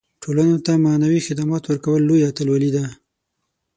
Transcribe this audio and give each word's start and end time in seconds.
ټولنو 0.23 0.57
ته 0.65 0.71
معنوي 0.85 1.21
خدمات 1.27 1.63
ورکول 1.65 2.01
لویه 2.07 2.27
اتلولي 2.29 2.69
ده. 2.75 2.85